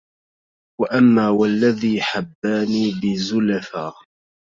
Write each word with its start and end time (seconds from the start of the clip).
وأما 0.81 1.29
والذي 1.29 2.01
حباني 2.01 2.91
بزُلفا 3.03 3.93